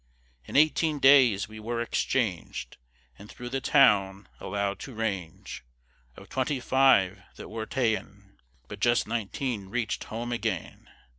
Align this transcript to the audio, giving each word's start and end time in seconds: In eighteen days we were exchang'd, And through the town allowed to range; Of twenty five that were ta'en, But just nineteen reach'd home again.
In 0.45 0.55
eighteen 0.55 0.97
days 0.97 1.47
we 1.47 1.59
were 1.59 1.79
exchang'd, 1.79 2.77
And 3.19 3.29
through 3.29 3.49
the 3.49 3.61
town 3.61 4.27
allowed 4.39 4.79
to 4.79 4.95
range; 4.95 5.63
Of 6.17 6.27
twenty 6.27 6.59
five 6.59 7.21
that 7.35 7.49
were 7.49 7.67
ta'en, 7.67 8.39
But 8.67 8.79
just 8.79 9.05
nineteen 9.05 9.69
reach'd 9.69 10.05
home 10.05 10.31
again. 10.31 10.89